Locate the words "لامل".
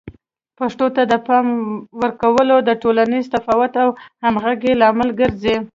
4.81-5.09